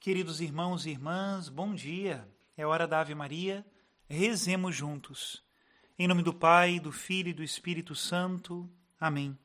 [0.00, 2.26] Queridos irmãos e irmãs, bom dia.
[2.56, 3.66] É hora da Ave Maria.
[4.08, 5.42] Rezemos juntos.
[5.98, 8.70] Em nome do Pai, do Filho e do Espírito Santo.
[9.00, 9.36] Amém.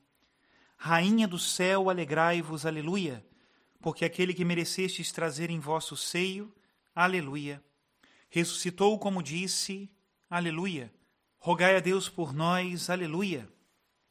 [0.77, 3.25] Rainha do céu, alegrai-vos, aleluia,
[3.81, 6.53] porque aquele que merecestes trazer em vosso seio,
[6.93, 7.59] aleluia.
[8.29, 9.89] Ressuscitou como disse,
[10.29, 10.93] aleluia.
[11.39, 13.51] Rogai a Deus por nós, aleluia.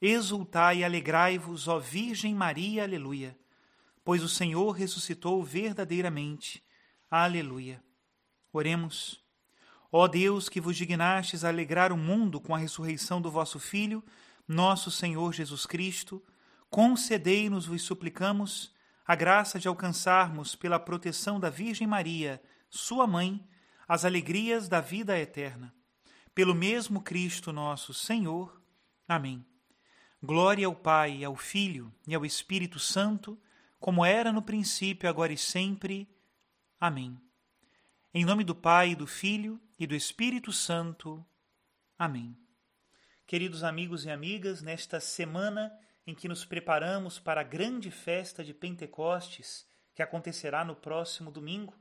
[0.00, 3.40] Exultai e alegrai-vos, ó Virgem Maria, aleluia
[4.04, 6.62] pois o Senhor ressuscitou verdadeiramente.
[7.10, 7.82] Aleluia.
[8.52, 9.22] Oremos.
[9.90, 14.02] Ó Deus, que vos dignastes alegrar o mundo com a ressurreição do vosso Filho,
[14.48, 16.22] nosso Senhor Jesus Cristo,
[16.70, 18.72] concedei-nos, vos suplicamos,
[19.06, 23.46] a graça de alcançarmos, pela proteção da Virgem Maria, sua mãe,
[23.86, 25.74] as alegrias da vida eterna.
[26.34, 28.58] Pelo mesmo Cristo nosso Senhor.
[29.06, 29.44] Amém.
[30.22, 33.38] Glória ao Pai, ao Filho e ao Espírito Santo,
[33.82, 36.08] como era no princípio, agora e sempre.
[36.78, 37.20] Amém.
[38.14, 41.26] Em nome do Pai, do Filho e do Espírito Santo.
[41.98, 42.38] Amém.
[43.26, 48.54] Queridos amigos e amigas, nesta semana em que nos preparamos para a grande festa de
[48.54, 51.76] Pentecostes, que acontecerá no próximo domingo,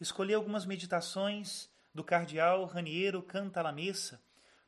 [0.00, 4.22] escolhi algumas meditações do cardeal Raniero Cantalamessa,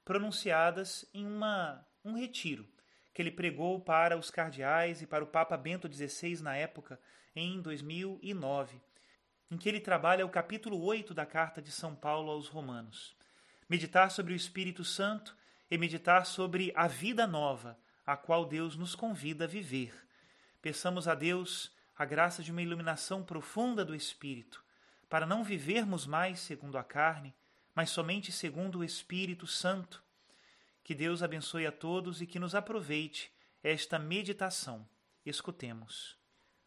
[0.04, 2.68] pronunciadas em uma, um retiro
[3.12, 6.98] que ele pregou para os cardeais e para o Papa Bento XVI na época,
[7.36, 8.80] em 2009,
[9.50, 13.14] em que ele trabalha o capítulo 8 da carta de São Paulo aos Romanos.
[13.68, 15.36] Meditar sobre o Espírito Santo
[15.70, 19.94] e meditar sobre a vida nova, a qual Deus nos convida a viver.
[20.60, 24.64] Peçamos a Deus a graça de uma iluminação profunda do Espírito,
[25.08, 27.34] para não vivermos mais segundo a carne,
[27.74, 30.02] mas somente segundo o Espírito Santo
[30.82, 34.88] que Deus abençoe a todos e que nos aproveite esta meditação.
[35.24, 36.16] Escutemos.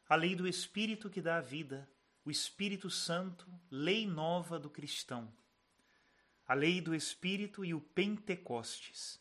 [0.07, 1.89] A lei do Espírito que dá a vida,
[2.23, 5.31] o Espírito Santo, lei nova do cristão.
[6.47, 9.19] A lei do Espírito e o Pentecostes.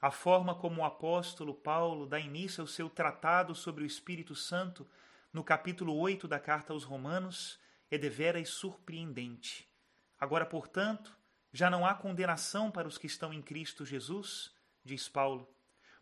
[0.00, 4.86] A forma como o apóstolo Paulo dá início ao seu tratado sobre o Espírito Santo
[5.32, 7.58] no capítulo 8 da carta aos Romanos
[7.90, 9.68] é deveras surpreendente.
[10.18, 11.16] Agora, portanto,
[11.54, 14.50] já não há condenação para os que estão em Cristo Jesus,
[14.84, 15.48] diz Paulo,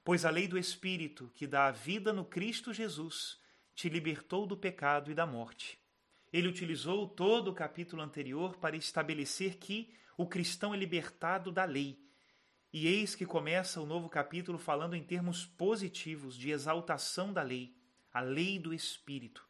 [0.02, 3.38] pois a lei do Espírito, que dá a vida no Cristo Jesus,
[3.74, 5.78] te libertou do pecado e da morte.
[6.32, 12.02] Ele utilizou todo o capítulo anterior para estabelecer que o cristão é libertado da lei.
[12.72, 17.76] E eis que começa o novo capítulo falando em termos positivos de exaltação da lei,
[18.10, 19.46] a lei do Espírito.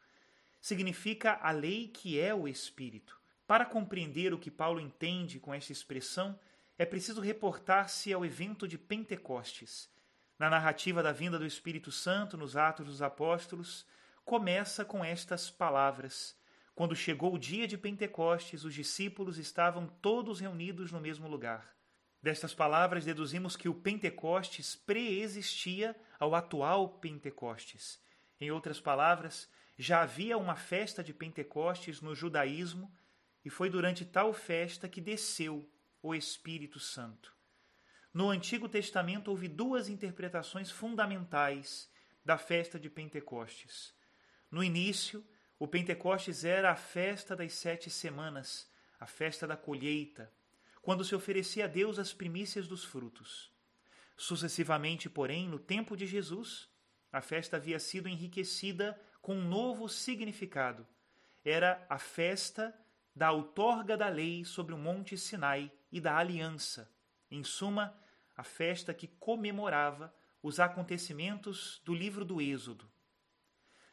[0.59, 3.22] Significa a lei que é o Espírito.
[3.53, 6.39] Para compreender o que Paulo entende com esta expressão,
[6.75, 9.87] é preciso reportar-se ao evento de Pentecostes.
[10.39, 13.85] Na narrativa da vinda do Espírito Santo nos Atos dos Apóstolos,
[14.25, 16.35] começa com estas palavras:
[16.73, 21.75] Quando chegou o dia de Pentecostes, os discípulos estavam todos reunidos no mesmo lugar.
[22.23, 28.01] Destas palavras deduzimos que o Pentecostes preexistia ao atual Pentecostes.
[28.41, 29.47] Em outras palavras,
[29.77, 32.91] já havia uma festa de Pentecostes no judaísmo
[33.43, 35.69] e foi durante tal festa que desceu
[36.01, 37.33] o Espírito Santo.
[38.13, 41.89] No Antigo Testamento houve duas interpretações fundamentais
[42.23, 43.93] da festa de Pentecostes.
[44.51, 45.25] No início,
[45.57, 50.31] o Pentecostes era a festa das sete semanas, a festa da colheita,
[50.81, 53.51] quando se oferecia a Deus as primícias dos frutos.
[54.15, 56.69] Sucessivamente, porém, no tempo de Jesus,
[57.11, 60.85] a festa havia sido enriquecida com um novo significado.
[61.43, 62.77] Era a festa
[63.15, 66.91] da outorga da lei sobre o monte Sinai e da aliança,
[67.29, 67.95] em suma,
[68.35, 72.89] a festa que comemorava os acontecimentos do livro do Êxodo.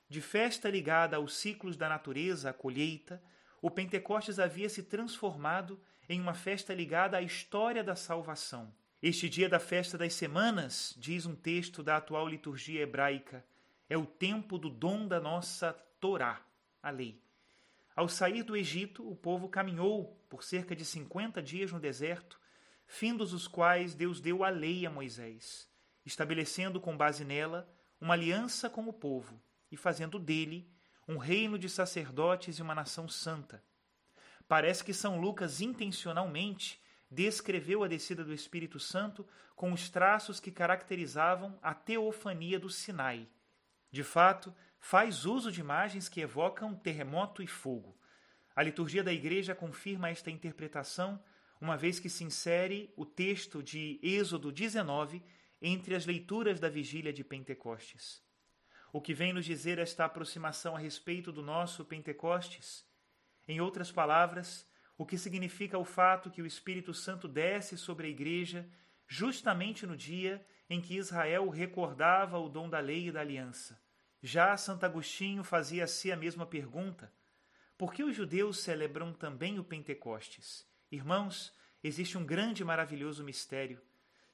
[0.08, 3.22] De festa ligada aos ciclos da natureza, a colheita,
[3.62, 8.74] o Pentecostes havia se transformado em uma festa ligada à história da salvação.
[9.00, 13.44] Este dia da festa das semanas, diz um texto da atual liturgia hebraica,
[13.88, 16.40] é o tempo do dom da nossa Torá,
[16.82, 17.22] a lei.
[17.94, 22.40] Ao sair do Egito, o povo caminhou por cerca de cinquenta dias no deserto,
[22.86, 25.68] findos os quais Deus deu a lei a Moisés,
[26.04, 27.68] estabelecendo com base nela
[28.00, 30.70] uma aliança com o povo e fazendo dele
[31.06, 33.62] um reino de sacerdotes e uma nação santa.
[34.46, 36.80] Parece que São Lucas intencionalmente
[37.10, 39.26] descreveu a descida do Espírito Santo
[39.56, 43.28] com os traços que caracterizavam a teofania do Sinai.
[43.90, 47.96] De fato, faz uso de imagens que evocam terremoto e fogo.
[48.56, 51.22] A liturgia da Igreja confirma esta interpretação,
[51.60, 55.22] uma vez que se insere o texto de Êxodo 19
[55.60, 58.22] entre as leituras da vigília de Pentecostes.
[58.92, 62.84] O que vem nos dizer esta aproximação a respeito do nosso Pentecostes?
[63.46, 64.66] Em outras palavras,
[64.96, 68.68] o que significa o fato que o Espírito Santo desce sobre a Igreja
[69.06, 73.80] justamente no dia em que Israel recordava o dom da lei e da aliança.
[74.22, 77.12] Já Santo Agostinho fazia a si a mesma pergunta:
[77.78, 80.66] por que os judeus celebram também o Pentecostes?
[80.92, 81.52] Irmãos,
[81.82, 83.80] existe um grande e maravilhoso mistério.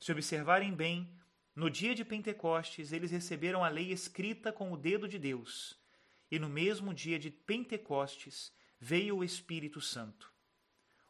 [0.00, 1.08] Se observarem bem,
[1.54, 5.78] no dia de Pentecostes eles receberam a lei escrita com o dedo de Deus,
[6.30, 10.32] e no mesmo dia de Pentecostes veio o Espírito Santo.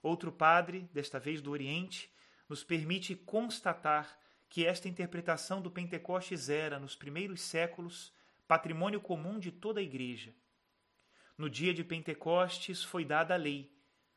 [0.03, 2.13] Outro padre, desta vez do Oriente,
[2.49, 8.13] nos permite constatar que esta interpretação do Pentecostes era, nos primeiros séculos,
[8.47, 10.35] patrimônio comum de toda a Igreja.
[11.37, 13.71] No dia de Pentecostes foi dada a lei.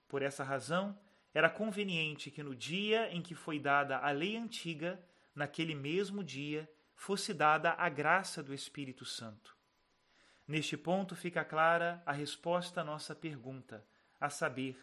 [0.08, 0.98] Por essa razão,
[1.34, 5.04] era conveniente que no dia em que foi dada a lei antiga,
[5.36, 9.56] naquele mesmo dia, fosse dada a graça do Espírito Santo.
[10.48, 13.86] Neste ponto fica clara a resposta à nossa pergunta,
[14.20, 14.78] a saber,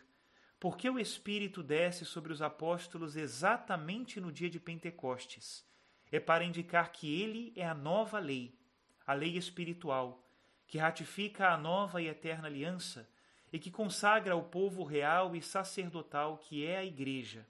[0.58, 5.66] por que o Espírito desce sobre os apóstolos exatamente no dia de Pentecostes?
[6.10, 8.56] É para indicar que ele é a nova lei,
[9.06, 10.26] a lei espiritual,
[10.66, 13.08] que ratifica a nova e eterna aliança
[13.52, 17.46] e que consagra o povo real e sacerdotal que é a Igreja.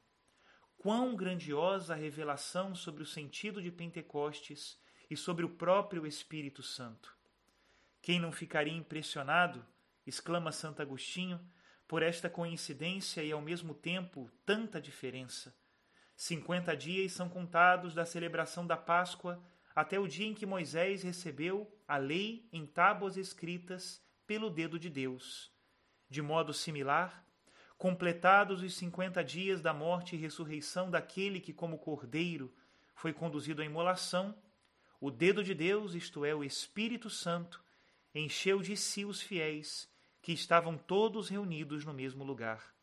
[0.76, 4.78] Quão grandiosa a revelação sobre o sentido de Pentecostes
[5.10, 7.16] e sobre o próprio Espírito Santo.
[8.02, 9.64] Quem não ficaria impressionado,
[10.06, 11.40] exclama Santo Agostinho,
[11.88, 15.56] por esta coincidência e ao mesmo tempo tanta diferença.
[16.16, 19.42] Cinquenta dias são contados da celebração da Páscoa
[19.76, 24.88] até o dia em que Moisés recebeu a lei em tábuas escritas pelo dedo de
[24.88, 25.52] Deus.
[26.08, 27.22] De modo similar,
[27.76, 32.50] completados os cinquenta dias da morte e ressurreição daquele que, como cordeiro,
[32.94, 34.34] foi conduzido à imolação,
[34.98, 37.62] o dedo de Deus, isto é, o Espírito Santo,
[38.14, 39.92] encheu de si os fiéis
[40.22, 42.74] que estavam todos reunidos no mesmo lugar.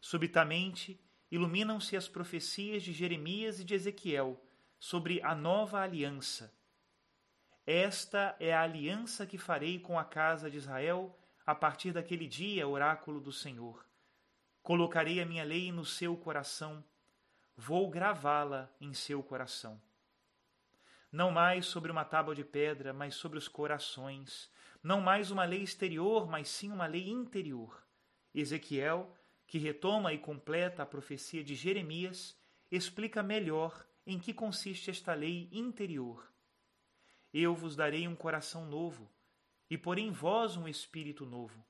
[0.00, 0.98] Subitamente,
[1.30, 4.42] iluminam-se as profecias de Jeremias e de Ezequiel
[4.78, 6.54] sobre a nova aliança.
[7.66, 12.66] Esta é a aliança que farei com a casa de Israel a partir daquele dia,
[12.66, 13.84] oráculo do Senhor.
[14.62, 16.84] Colocarei a minha lei no seu coração,
[17.56, 19.80] vou gravá-la em seu coração
[21.10, 24.50] não mais sobre uma tábua de pedra, mas sobre os corações,
[24.82, 27.82] não mais uma lei exterior, mas sim uma lei interior.
[28.34, 29.14] Ezequiel,
[29.46, 32.38] que retoma e completa a profecia de Jeremias,
[32.70, 36.28] explica melhor em que consiste esta lei interior.
[37.32, 39.08] Eu vos darei um coração novo,
[39.70, 41.64] e porei em vós um espírito novo.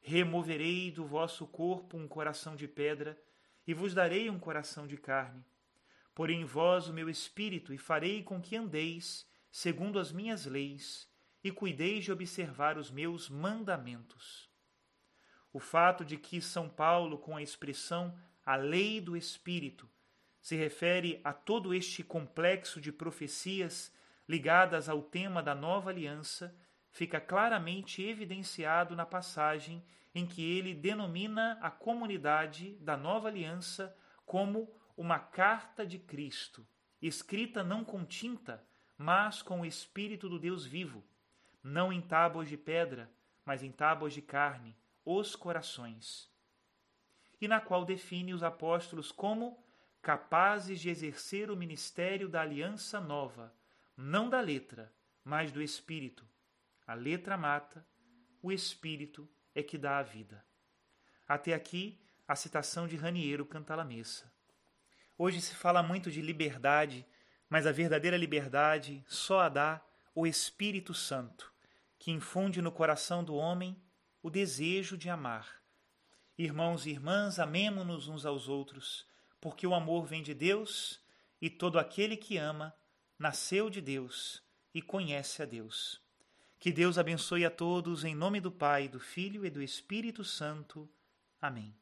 [0.00, 3.20] Removerei do vosso corpo um coração de pedra,
[3.66, 5.44] e vos darei um coração de carne
[6.20, 11.10] porei em vós o meu espírito e farei com que andeis segundo as minhas leis
[11.42, 14.50] e cuideis de observar os meus mandamentos.
[15.50, 19.88] O fato de que São Paulo, com a expressão a lei do Espírito,
[20.40, 23.94] se refere a todo este complexo de profecias
[24.28, 26.54] ligadas ao tema da nova aliança,
[26.90, 29.84] fica claramente evidenciado na passagem
[30.14, 36.66] em que ele denomina a comunidade da nova aliança como uma carta de Cristo,
[37.00, 38.64] escrita não com tinta,
[38.96, 41.02] mas com o Espírito do Deus vivo,
[41.62, 43.10] não em tábuas de pedra,
[43.44, 46.30] mas em tábuas de carne, os corações.
[47.40, 49.58] E na qual define os apóstolos como
[50.02, 53.54] capazes de exercer o ministério da aliança nova,
[53.96, 54.92] não da letra,
[55.24, 56.26] mas do Espírito.
[56.86, 57.86] A letra mata,
[58.42, 60.44] o Espírito é que dá a vida.
[61.28, 64.32] Até aqui a citação de Raniero Cantalamessa.
[65.18, 67.06] Hoje se fala muito de liberdade,
[67.48, 71.52] mas a verdadeira liberdade só a dá o Espírito Santo,
[71.98, 73.76] que infunde no coração do homem
[74.22, 75.60] o desejo de amar.
[76.38, 79.06] Irmãos e irmãs, amemo-nos uns aos outros,
[79.40, 81.00] porque o amor vem de Deus
[81.40, 82.74] e todo aquele que ama
[83.18, 84.42] nasceu de Deus
[84.74, 86.00] e conhece a Deus.
[86.58, 90.88] Que Deus abençoe a todos em nome do Pai, do Filho e do Espírito Santo.
[91.40, 91.74] Amém.